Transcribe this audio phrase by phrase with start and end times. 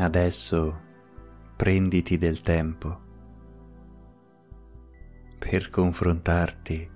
[0.00, 0.80] Adesso
[1.56, 3.00] prenditi del tempo
[5.40, 6.88] per confrontarti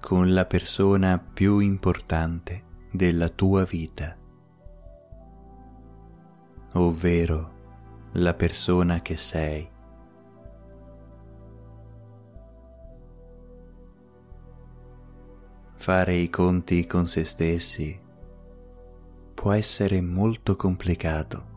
[0.00, 4.16] con la persona più importante della tua vita,
[6.72, 7.52] ovvero
[8.14, 9.70] la persona che sei.
[15.76, 17.96] Fare i conti con se stessi
[19.34, 21.52] può essere molto complicato,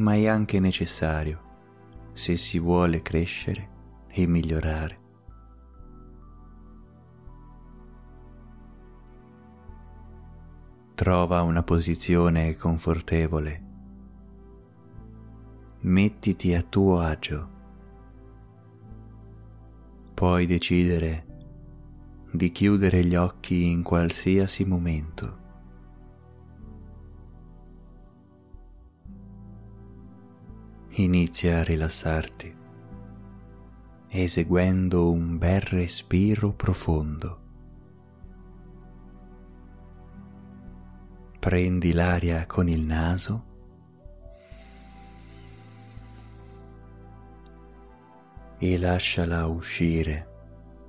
[0.00, 1.48] ma è anche necessario
[2.14, 3.68] se si vuole crescere
[4.08, 4.98] e migliorare.
[10.94, 13.68] Trova una posizione confortevole.
[15.80, 17.48] Mettiti a tuo agio.
[20.12, 21.26] Puoi decidere
[22.32, 25.39] di chiudere gli occhi in qualsiasi momento.
[31.00, 32.54] Inizia a rilassarti
[34.08, 37.38] eseguendo un bel respiro profondo.
[41.38, 43.44] Prendi l'aria con il naso
[48.58, 50.28] e lasciala uscire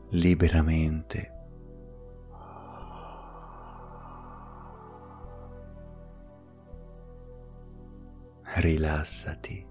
[0.09, 1.31] liberamente.
[8.55, 9.70] Rilassati.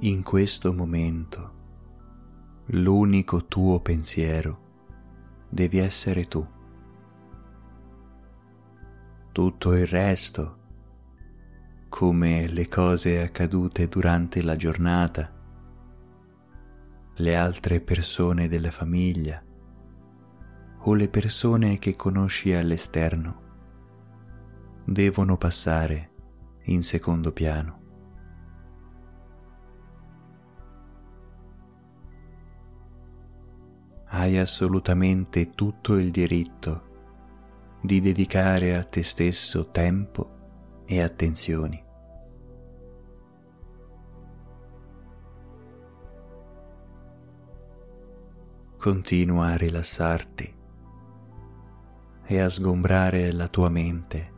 [0.00, 1.56] In questo momento
[2.66, 4.66] l'unico tuo pensiero
[5.48, 6.46] devi essere tu.
[9.32, 10.58] Tutto il resto,
[11.88, 15.34] come le cose accadute durante la giornata,
[17.16, 19.42] le altre persone della famiglia
[20.82, 23.42] o le persone che conosci all'esterno,
[24.84, 26.10] devono passare
[26.66, 27.87] in secondo piano.
[34.10, 36.86] Hai assolutamente tutto il diritto
[37.82, 40.36] di dedicare a te stesso tempo
[40.86, 41.84] e attenzioni.
[48.78, 50.56] Continua a rilassarti
[52.24, 54.32] e a sgombrare la tua mente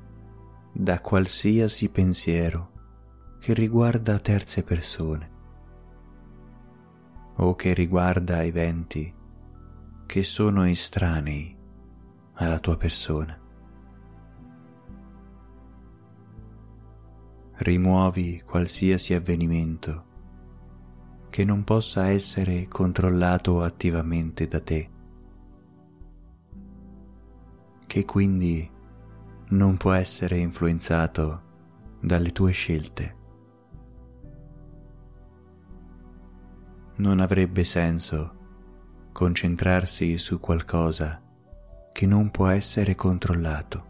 [0.72, 2.72] da qualsiasi pensiero
[3.38, 5.30] che riguarda terze persone
[7.36, 9.18] o che riguarda eventi
[10.10, 11.56] che sono estranei
[12.32, 13.40] alla tua persona.
[17.52, 20.06] Rimuovi qualsiasi avvenimento
[21.30, 24.90] che non possa essere controllato attivamente da te,
[27.86, 28.68] che quindi
[29.50, 31.42] non può essere influenzato
[32.00, 33.16] dalle tue scelte.
[36.96, 38.38] Non avrebbe senso
[39.20, 41.20] concentrarsi su qualcosa
[41.92, 43.84] che non può essere controllato.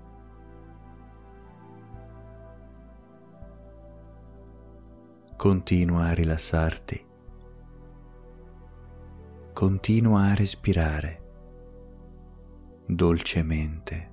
[5.36, 7.06] Continua a rilassarti.
[9.52, 11.22] Continua a respirare
[12.86, 14.09] dolcemente.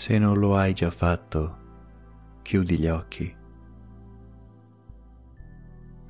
[0.00, 1.58] Se non lo hai già fatto,
[2.40, 3.36] chiudi gli occhi.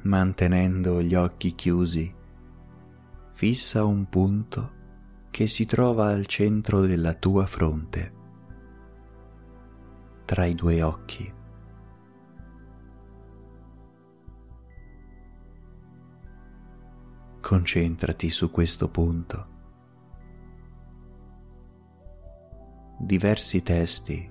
[0.03, 2.15] Mantenendo gli occhi chiusi,
[3.32, 4.70] fissa un punto
[5.31, 8.12] che si trova al centro della tua fronte,
[10.25, 11.35] tra i due occhi.
[17.41, 19.59] Concentrati su questo punto
[23.11, 24.31] diversi testi,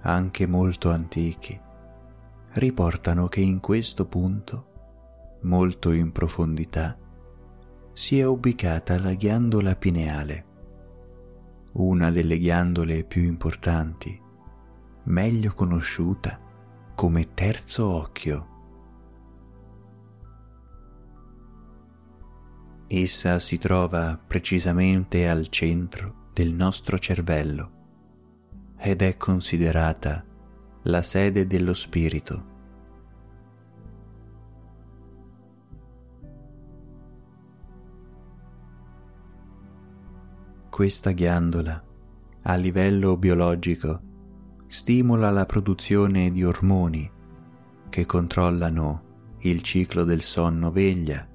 [0.00, 1.56] anche molto antichi,
[2.54, 6.98] riportano che in questo punto, molto in profondità,
[7.92, 10.46] si è ubicata la ghiandola pineale,
[11.74, 14.20] una delle ghiandole più importanti,
[15.04, 16.36] meglio conosciuta
[16.96, 18.48] come terzo occhio.
[22.88, 27.78] Essa si trova precisamente al centro del nostro cervello
[28.82, 30.24] ed è considerata
[30.84, 32.48] la sede dello spirito.
[40.70, 41.84] Questa ghiandola,
[42.40, 44.00] a livello biologico,
[44.66, 47.10] stimola la produzione di ormoni
[47.90, 51.26] che controllano il ciclo del sonno-veglia,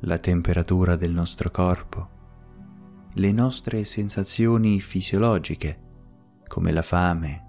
[0.00, 2.10] la temperatura del nostro corpo,
[3.14, 5.86] le nostre sensazioni fisiologiche
[6.48, 7.44] come la fame,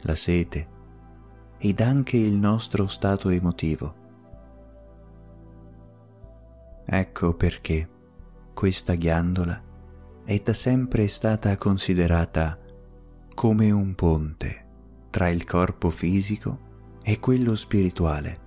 [0.00, 0.68] la sete
[1.58, 4.02] ed anche il nostro stato emotivo.
[6.86, 7.88] Ecco perché
[8.54, 9.62] questa ghiandola
[10.24, 12.58] è da sempre stata considerata
[13.34, 14.66] come un ponte
[15.10, 18.42] tra il corpo fisico e quello spirituale.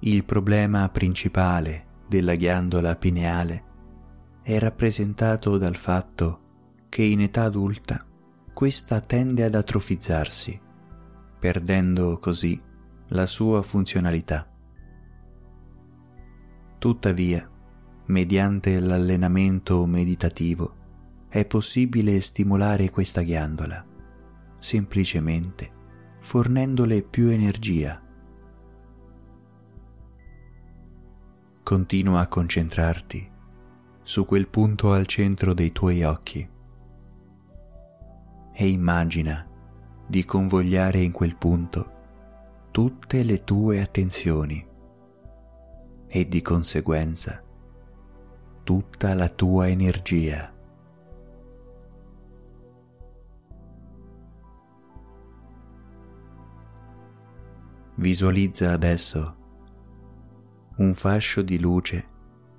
[0.00, 3.70] Il problema principale della ghiandola pineale
[4.42, 6.40] è rappresentato dal fatto
[6.88, 8.04] che in età adulta
[8.52, 10.60] questa tende ad atrofizzarsi,
[11.38, 12.60] perdendo così
[13.08, 14.46] la sua funzionalità.
[16.78, 17.48] Tuttavia,
[18.06, 20.80] mediante l'allenamento meditativo,
[21.28, 23.86] è possibile stimolare questa ghiandola,
[24.58, 25.70] semplicemente
[26.20, 28.00] fornendole più energia.
[31.62, 33.31] Continua a concentrarti
[34.02, 36.48] su quel punto al centro dei tuoi occhi
[38.54, 39.46] e immagina
[40.06, 41.90] di convogliare in quel punto
[42.70, 44.66] tutte le tue attenzioni
[46.08, 47.42] e di conseguenza
[48.64, 50.52] tutta la tua energia.
[57.94, 59.36] Visualizza adesso
[60.76, 62.11] un fascio di luce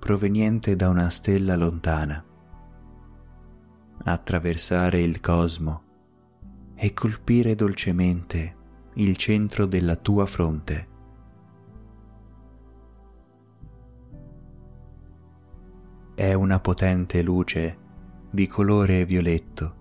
[0.03, 2.21] proveniente da una stella lontana,
[4.03, 5.83] attraversare il cosmo
[6.75, 8.55] e colpire dolcemente
[8.95, 10.87] il centro della tua fronte.
[16.15, 17.77] È una potente luce
[18.29, 19.75] di colore violetto,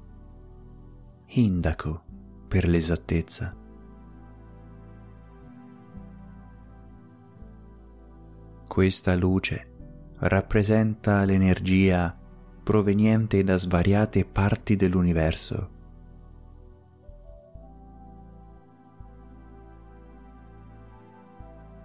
[1.30, 2.04] indaco
[2.46, 3.56] per l'esattezza.
[8.68, 9.70] Questa luce
[10.22, 12.16] rappresenta l'energia
[12.62, 15.70] proveniente da svariate parti dell'universo.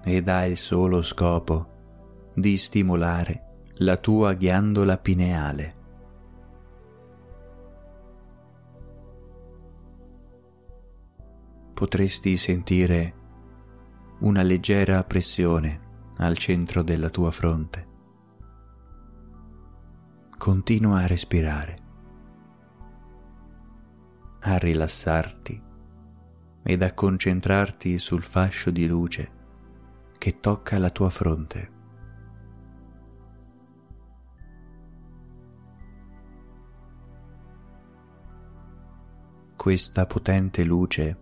[0.04, 1.76] Ed ha il solo scopo
[2.34, 3.46] di stimolare
[3.80, 5.76] la tua ghiandola pineale.
[11.74, 13.14] Potresti sentire
[14.20, 15.82] una leggera pressione
[16.18, 17.87] al centro della tua fronte.
[20.38, 21.78] Continua a respirare,
[24.42, 25.62] a rilassarti
[26.64, 29.32] ed a concentrarti sul fascio di luce
[30.18, 31.72] che tocca la tua fronte.
[39.56, 41.20] Questa potente luce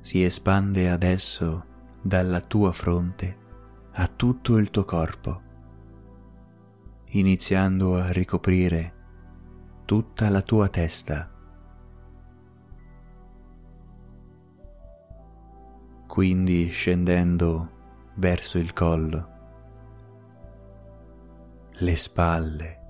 [0.00, 1.66] si espande adesso
[2.02, 3.38] dalla tua fronte
[3.92, 5.43] a tutto il tuo corpo
[7.16, 8.92] iniziando a ricoprire
[9.84, 11.30] tutta la tua testa.
[16.08, 17.70] Quindi scendendo
[18.16, 19.28] verso il collo,
[21.70, 22.80] le spalle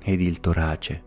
[0.00, 1.04] ed il torace.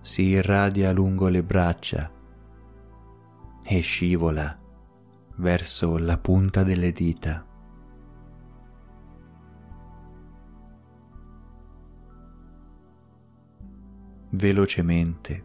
[0.00, 2.13] Si irradia lungo le braccia
[3.66, 4.58] e scivola
[5.36, 7.44] verso la punta delle dita.
[14.30, 15.44] Velocemente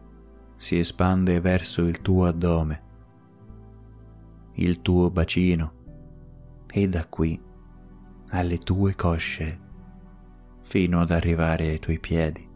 [0.56, 2.82] si espande verso il tuo addome,
[4.54, 5.72] il tuo bacino
[6.70, 7.40] e da qui
[8.30, 9.60] alle tue cosce
[10.62, 12.49] fino ad arrivare ai tuoi piedi.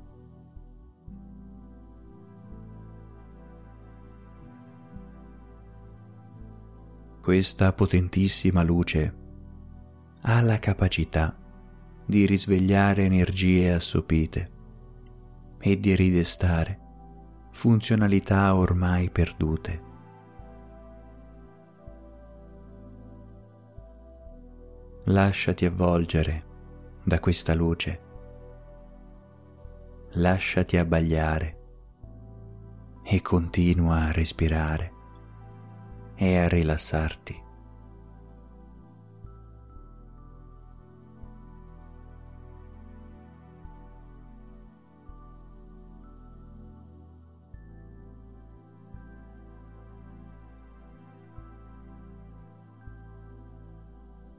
[7.25, 9.15] Questa potentissima luce
[10.25, 11.35] ha la capacità
[12.05, 14.51] di risvegliare energie assopite
[15.59, 16.79] e di ridestare
[17.51, 19.83] funzionalità ormai perdute.
[25.05, 26.45] Lasciati avvolgere
[27.03, 28.01] da questa luce,
[30.17, 31.59] lasciati abbagliare
[33.03, 34.94] e continua a respirare
[36.17, 37.43] e a rilassarti.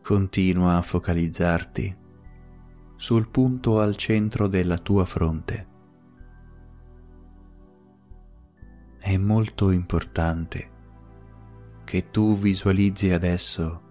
[0.01, 1.97] Continua a focalizzarti
[2.95, 5.67] sul punto al centro della tua fronte.
[8.99, 10.74] È molto importante
[11.85, 13.81] che tu visualizzi adesso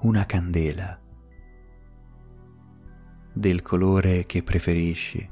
[0.00, 1.00] una candela
[3.32, 5.30] del colore che preferisci.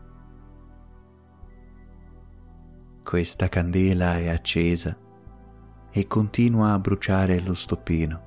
[3.02, 4.96] Questa candela è accesa
[5.90, 8.26] e continua a bruciare lo stoppino.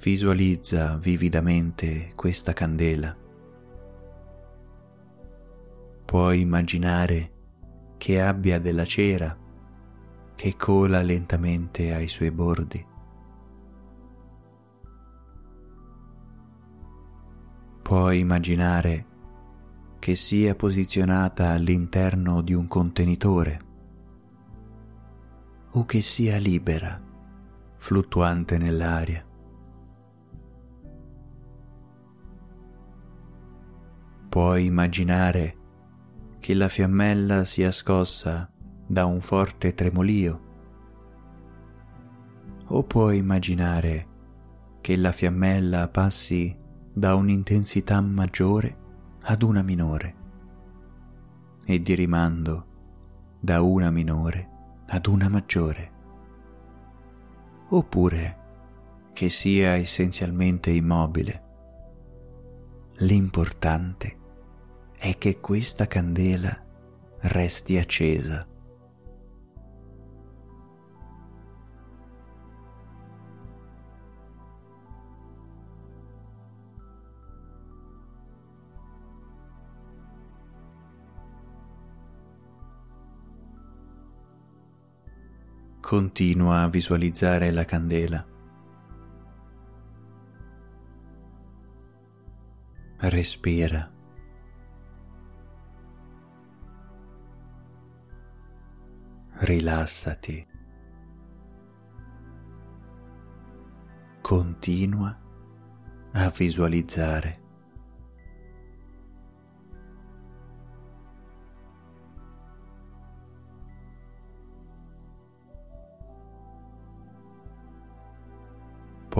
[0.00, 3.14] Visualizza vividamente questa candela.
[6.04, 7.32] Puoi immaginare
[7.96, 9.39] che abbia della cera
[10.40, 12.82] che cola lentamente ai suoi bordi.
[17.82, 19.06] Puoi immaginare
[19.98, 23.60] che sia posizionata all'interno di un contenitore
[25.72, 26.98] o che sia libera,
[27.76, 29.22] fluttuante nell'aria.
[34.30, 35.56] Puoi immaginare
[36.38, 38.50] che la fiammella sia scossa
[38.90, 40.40] da un forte tremolio
[42.66, 44.08] o puoi immaginare
[44.80, 46.58] che la fiammella passi
[46.92, 48.76] da un'intensità maggiore
[49.22, 50.14] ad una minore
[51.64, 52.66] e di rimando
[53.38, 54.48] da una minore
[54.88, 55.92] ad una maggiore
[57.68, 58.38] oppure
[59.12, 61.44] che sia essenzialmente immobile.
[62.96, 64.18] L'importante
[64.98, 66.66] è che questa candela
[67.20, 68.44] resti accesa.
[85.90, 88.24] Continua a visualizzare la candela.
[92.98, 93.90] Respira.
[99.38, 100.46] rilassati.
[104.20, 105.18] Continua
[106.12, 107.39] a visualizzare.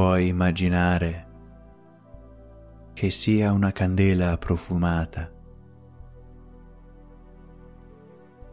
[0.01, 1.27] Puoi immaginare
[2.95, 5.31] che sia una candela profumata.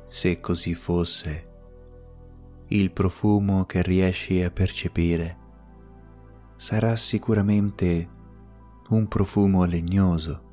[0.07, 1.47] Se così fosse,
[2.67, 5.37] il profumo che riesci a percepire
[6.57, 8.09] sarà sicuramente
[8.89, 10.43] un profumo legnoso,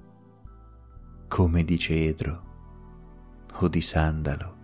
[1.27, 2.43] come di cedro
[3.55, 4.64] o di sandalo.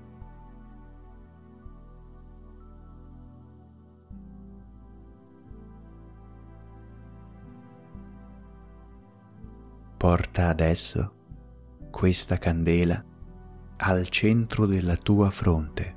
[10.01, 11.13] Porta adesso
[11.91, 13.05] questa candela
[13.77, 15.97] al centro della tua fronte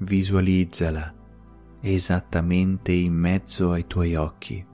[0.00, 1.14] visualizzala
[1.80, 4.66] esattamente in mezzo ai tuoi occhi.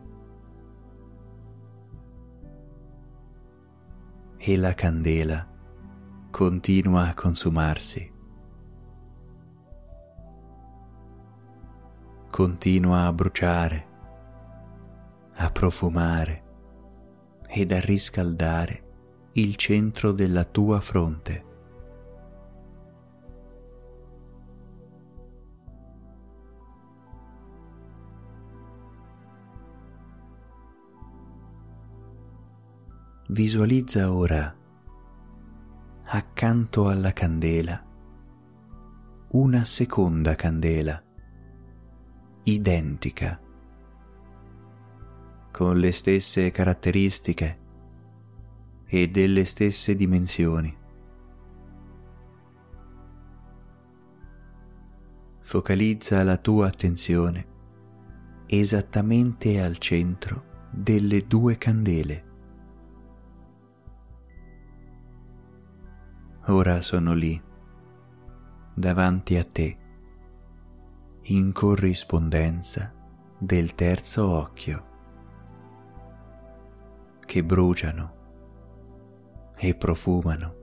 [4.36, 5.48] E la candela
[6.32, 8.12] continua a consumarsi.
[12.28, 13.93] Continua a bruciare,
[15.36, 16.42] a profumare
[17.48, 18.82] ed a riscaldare
[19.32, 21.52] il centro della tua fronte.
[33.28, 34.54] Visualizza ora
[36.06, 37.82] accanto alla candela
[39.30, 41.02] una seconda candela
[42.44, 43.40] identica
[45.54, 47.58] con le stesse caratteristiche
[48.86, 50.76] e delle stesse dimensioni.
[55.38, 57.52] Focalizza la tua attenzione
[58.46, 62.32] esattamente al centro delle due candele.
[66.48, 67.40] ora sono lì,
[68.74, 69.78] davanti a te,
[71.22, 72.92] in corrispondenza
[73.38, 74.93] del terzo occhio,
[77.24, 78.12] che bruciano
[79.56, 80.62] e profumano.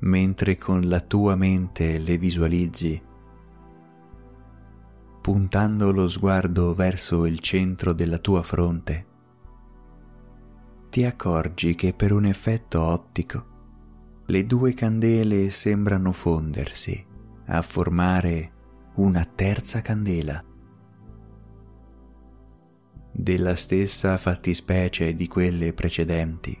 [0.00, 3.02] Mentre con la tua mente le visualizzi,
[5.20, 9.06] puntando lo sguardo verso il centro della tua fronte.
[10.88, 13.46] ti accorgi che per un effetto ottico
[14.26, 17.04] le due candele sembrano fondersi
[17.46, 18.52] a formare
[18.98, 20.44] una terza candela
[23.12, 26.60] della stessa fattispecie di quelle precedenti,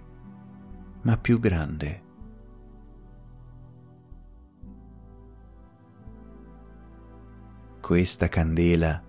[1.02, 2.02] ma più grande.
[7.80, 9.02] Questa candela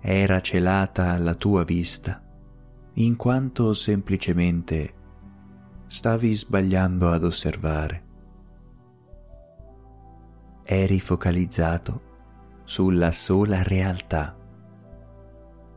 [0.00, 2.22] era celata alla tua vista
[2.94, 4.94] in quanto semplicemente
[5.86, 8.07] stavi sbagliando ad osservare.
[10.70, 12.02] Eri focalizzato
[12.64, 14.36] sulla sola realtà,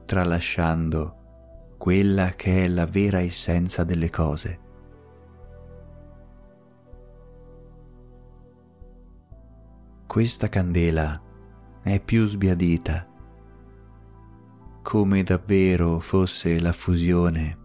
[0.03, 4.59] tralasciando quella che è la vera essenza delle cose.
[10.05, 11.21] Questa candela
[11.81, 13.07] è più sbiadita
[14.81, 17.57] come davvero fosse la fusione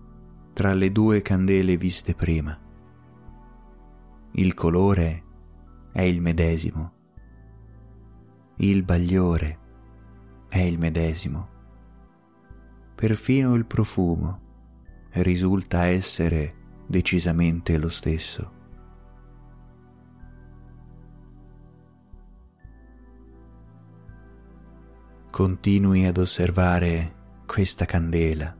[0.53, 2.57] tra le due candele viste prima.
[4.33, 5.25] Il colore
[5.93, 6.96] è il medesimo,
[8.57, 9.59] il bagliore
[10.49, 11.49] è il medesimo,
[12.95, 14.41] perfino il profumo
[15.13, 16.55] risulta essere
[16.87, 18.55] decisamente lo stesso.
[25.37, 28.57] continui ad osservare questa candela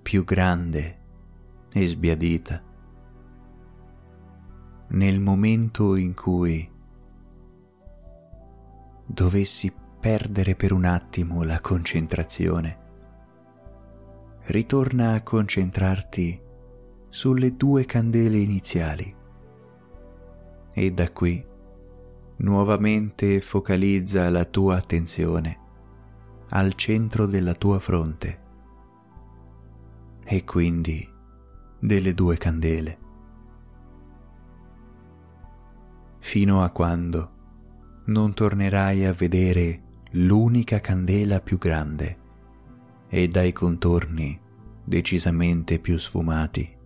[0.00, 0.98] più grande
[1.72, 2.62] e sbiadita.
[4.90, 6.70] Nel momento in cui
[9.10, 12.78] dovessi perdere per un attimo la concentrazione,
[14.44, 16.40] ritorna a concentrarti
[17.08, 19.16] sulle due candele iniziali.
[20.74, 21.44] E da qui
[22.36, 25.58] nuovamente focalizza la tua attenzione
[26.50, 28.46] al centro della tua fronte.
[30.22, 31.06] E quindi
[31.80, 32.98] delle due candele.
[36.18, 37.36] Fino a quando
[38.08, 39.80] non tornerai a vedere
[40.12, 42.16] l'unica candela più grande
[43.08, 44.38] e dai contorni
[44.84, 46.76] decisamente più sfumati.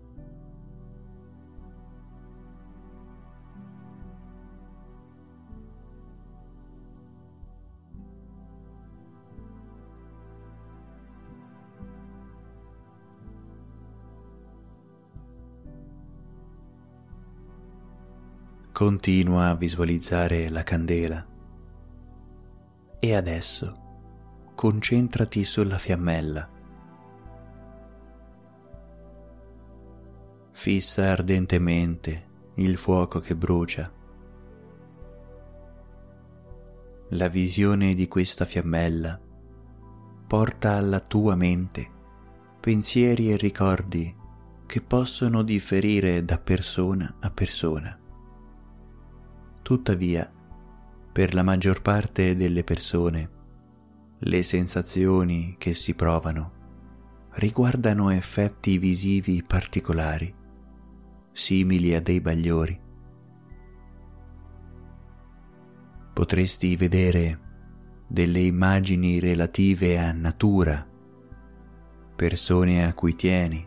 [18.83, 21.25] Continua a visualizzare la candela.
[22.99, 26.51] E adesso concentrati sulla fiammella.
[30.51, 33.89] Fissa ardentemente il fuoco che brucia.
[37.11, 39.21] La visione di questa fiammella
[40.27, 41.89] porta alla tua mente
[42.59, 44.13] pensieri e ricordi
[44.67, 48.02] che possono differire da persona a persona.
[49.63, 50.31] Tuttavia,
[51.13, 53.31] per la maggior parte delle persone,
[54.19, 56.61] le sensazioni che si provano
[57.35, 60.35] riguardano effetti visivi particolari,
[61.31, 62.81] simili a dei bagliori.
[66.13, 67.41] Potresti vedere
[68.09, 70.87] delle immagini relative a natura,
[72.17, 73.67] persone a cui tieni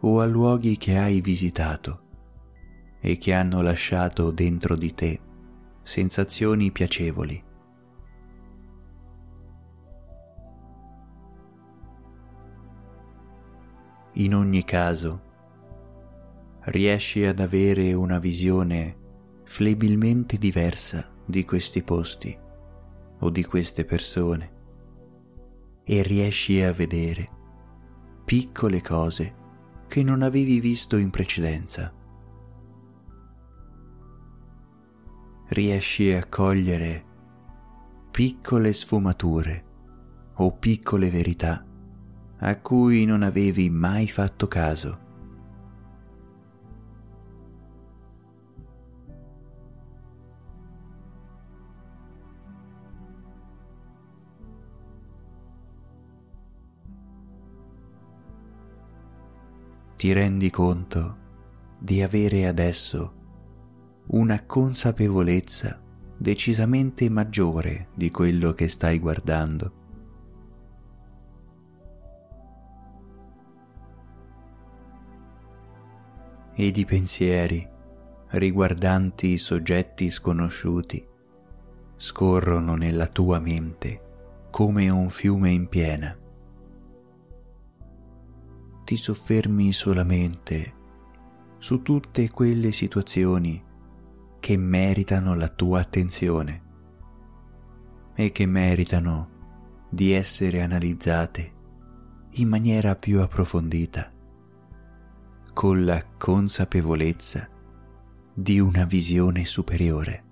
[0.00, 2.05] o a luoghi che hai visitato
[3.06, 5.20] e che hanno lasciato dentro di te
[5.84, 7.40] sensazioni piacevoli.
[14.14, 15.22] In ogni caso,
[16.62, 18.96] riesci ad avere una visione
[19.44, 22.36] flebilmente diversa di questi posti
[23.20, 24.52] o di queste persone
[25.84, 27.28] e riesci a vedere
[28.24, 29.32] piccole cose
[29.86, 32.04] che non avevi visto in precedenza.
[35.48, 37.04] Riesci a cogliere
[38.10, 39.64] piccole sfumature
[40.36, 41.64] o piccole verità
[42.38, 45.04] a cui non avevi mai fatto caso.
[59.96, 61.16] Ti rendi conto
[61.78, 63.24] di avere adesso
[64.08, 65.80] una consapevolezza
[66.16, 69.84] decisamente maggiore di quello che stai guardando.
[76.54, 77.68] Ed i pensieri
[78.28, 81.06] riguardanti soggetti sconosciuti
[81.96, 84.02] scorrono nella tua mente
[84.50, 86.16] come un fiume in piena.
[88.86, 90.74] ti soffermi solamente
[91.58, 93.60] su tutte quelle situazioni
[94.46, 96.62] che meritano la tua attenzione
[98.14, 101.52] e che meritano di essere analizzate
[102.34, 104.08] in maniera più approfondita,
[105.52, 107.48] con la consapevolezza
[108.32, 110.24] di una visione superiore.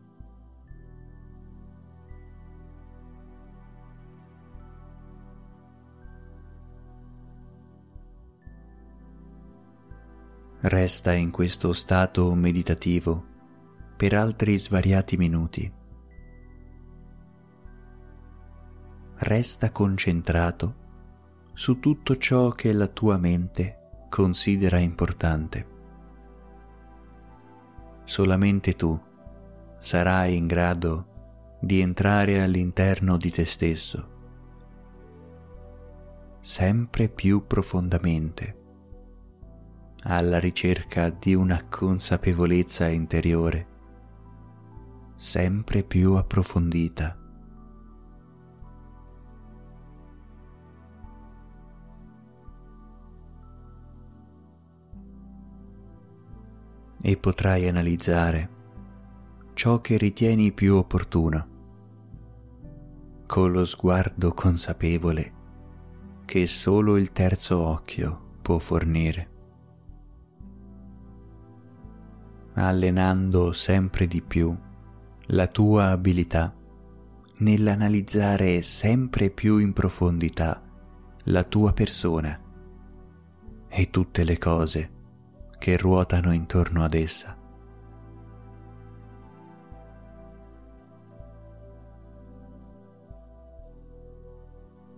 [10.60, 13.32] Resta in questo stato meditativo
[13.96, 15.72] per altri svariati minuti.
[19.16, 20.82] Resta concentrato
[21.52, 25.72] su tutto ciò che la tua mente considera importante.
[28.04, 29.00] Solamente tu
[29.78, 34.08] sarai in grado di entrare all'interno di te stesso,
[36.40, 38.62] sempre più profondamente
[40.06, 43.73] alla ricerca di una consapevolezza interiore
[45.14, 47.18] sempre più approfondita.
[57.00, 58.50] E potrai analizzare
[59.52, 61.48] ciò che ritieni più opportuno,
[63.26, 65.32] con lo sguardo consapevole
[66.24, 69.32] che solo il terzo occhio può fornire.
[72.54, 74.56] allenando sempre di più
[75.28, 76.54] la tua abilità
[77.38, 80.62] nell'analizzare sempre più in profondità
[81.24, 82.38] la tua persona
[83.68, 84.92] e tutte le cose
[85.58, 87.38] che ruotano intorno ad essa.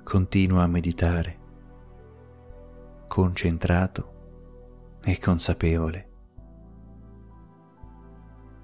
[0.03, 1.39] Continua a meditare,
[3.07, 4.15] concentrato
[5.03, 6.06] e consapevole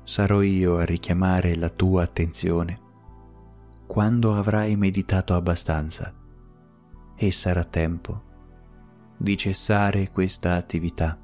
[0.05, 2.81] sarò io a richiamare la tua attenzione
[3.87, 6.15] quando avrai meditato abbastanza
[7.15, 8.31] e sarà tempo
[9.19, 11.22] di cessare questa attività.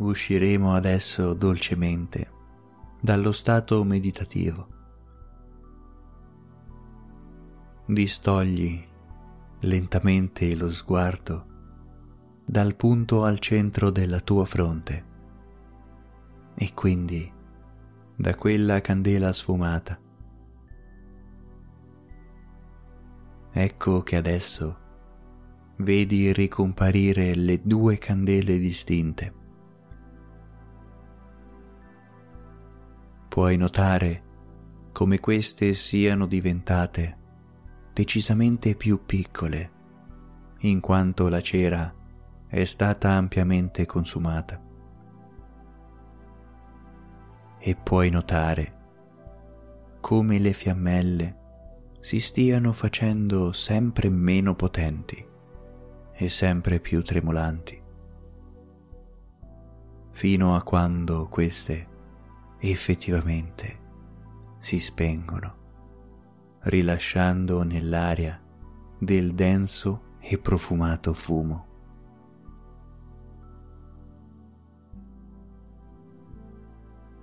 [0.00, 2.30] Usciremo adesso dolcemente
[3.00, 4.68] dallo stato meditativo.
[7.86, 8.82] Distogli
[9.60, 11.46] lentamente lo sguardo
[12.44, 15.04] dal punto al centro della tua fronte
[16.54, 17.30] e quindi
[18.16, 19.98] da quella candela sfumata.
[23.52, 24.78] Ecco che adesso
[25.78, 29.38] vedi ricomparire le due candele distinte
[33.30, 34.22] puoi notare
[34.90, 37.16] come queste siano diventate
[37.92, 39.70] decisamente più piccole
[40.62, 41.94] in quanto la cera
[42.48, 44.60] è stata ampiamente consumata.
[47.56, 48.78] E puoi notare
[50.00, 51.38] come le fiammelle
[52.00, 55.24] si stiano facendo sempre meno potenti
[56.14, 57.80] e sempre più tremolanti,
[60.10, 61.89] fino a quando queste
[62.60, 63.78] effettivamente
[64.58, 65.56] si spengono,
[66.60, 68.40] rilasciando nell'aria
[68.98, 71.66] del denso e profumato fumo.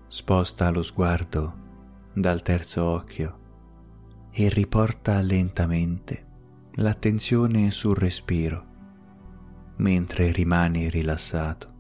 [0.08, 1.66] Sposta lo sguardo
[2.14, 3.40] dal terzo occhio
[4.32, 6.26] e riporta lentamente
[6.76, 8.66] l'attenzione sul respiro
[9.78, 11.77] mentre rimani rilassato.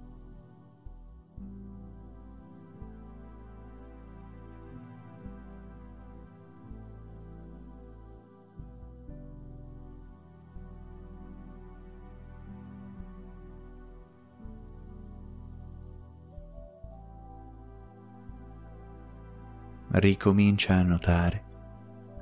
[19.89, 21.45] Ricomincia a notare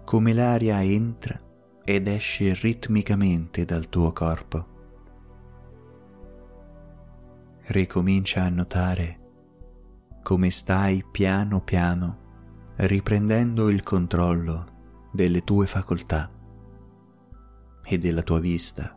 [0.04, 1.41] come l'aria entra
[1.84, 4.73] ed esce ritmicamente dal tuo corpo.
[7.63, 9.19] Ricomincia a notare
[10.21, 12.23] come stai piano piano
[12.78, 14.65] riprendendo il controllo
[15.12, 16.30] delle tue facoltà
[17.84, 18.95] e della tua vista.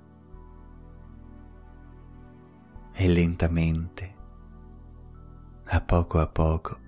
[2.93, 4.15] E lentamente,
[5.67, 6.79] a poco a poco,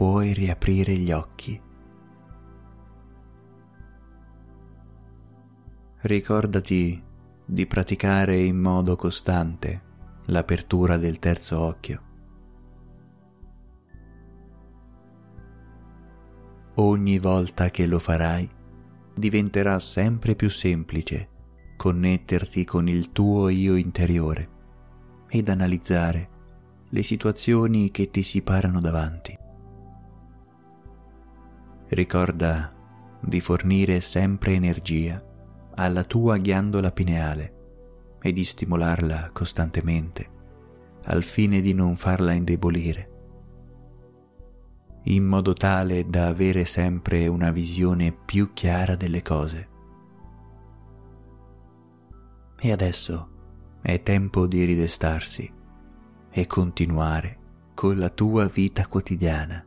[0.00, 1.60] puoi riaprire gli occhi.
[6.00, 7.04] Ricordati
[7.44, 9.82] di praticare in modo costante
[10.28, 12.02] l'apertura del terzo occhio.
[16.76, 18.48] Ogni volta che lo farai,
[19.14, 21.28] diventerà sempre più semplice
[21.76, 24.48] connetterti con il tuo io interiore
[25.28, 26.30] ed analizzare
[26.88, 29.39] le situazioni che ti si parano davanti.
[31.90, 32.72] Ricorda
[33.20, 35.20] di fornire sempre energia
[35.74, 37.54] alla tua ghiandola pineale
[38.22, 40.38] e di stimolarla costantemente
[41.06, 43.10] al fine di non farla indebolire,
[45.04, 49.68] in modo tale da avere sempre una visione più chiara delle cose.
[52.56, 53.30] E adesso
[53.82, 55.52] è tempo di ridestarsi
[56.30, 57.38] e continuare
[57.74, 59.64] con la tua vita quotidiana